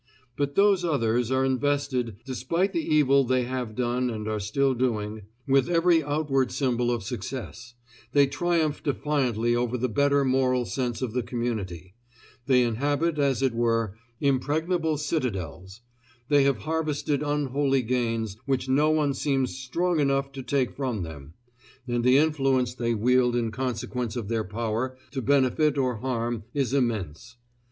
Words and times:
But 0.35 0.55
those 0.55 0.83
others 0.83 1.29
are 1.29 1.45
invested 1.45 2.15
despite 2.25 2.73
the 2.73 2.81
evil 2.81 3.23
they 3.23 3.43
have 3.43 3.75
done 3.75 4.09
and 4.09 4.27
are 4.27 4.39
still 4.39 4.73
doing 4.73 5.27
with 5.47 5.69
every 5.69 6.01
outward 6.03 6.51
symbol 6.51 6.89
of 6.89 7.03
success; 7.03 7.75
they 8.11 8.25
triumph 8.25 8.81
defiantly 8.81 9.55
over 9.55 9.77
the 9.77 9.87
better 9.87 10.25
moral 10.25 10.65
sense 10.65 11.03
of 11.03 11.13
the 11.13 11.21
community; 11.21 11.93
they 12.47 12.63
inhabit, 12.63 13.19
as 13.19 13.43
it 13.43 13.53
were, 13.53 13.93
impregnable 14.19 14.97
citadels; 14.97 15.81
they 16.29 16.45
have 16.45 16.57
harvested 16.63 17.21
unholy 17.21 17.83
gains 17.83 18.37
which 18.47 18.67
no 18.67 18.89
one 18.89 19.13
seems 19.13 19.55
strong 19.55 19.99
enough 19.99 20.31
to 20.31 20.41
take 20.41 20.71
from 20.75 21.03
them; 21.03 21.35
and 21.87 22.03
the 22.03 22.17
influence 22.17 22.73
they 22.73 22.95
wield 22.95 23.35
in 23.35 23.51
consequence 23.51 24.15
of 24.15 24.29
their 24.29 24.43
power 24.43 24.97
to 25.11 25.21
benefit 25.21 25.77
or 25.77 25.97
harm 25.97 26.43
is 26.55 26.73
immense. 26.73 27.35